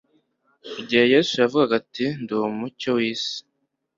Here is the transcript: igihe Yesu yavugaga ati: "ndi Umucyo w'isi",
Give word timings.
igihe 0.81 1.03
Yesu 1.13 1.33
yavugaga 1.41 1.73
ati: 1.81 2.05
"ndi 2.21 2.33
Umucyo 2.49 2.89
w'isi", 2.97 3.37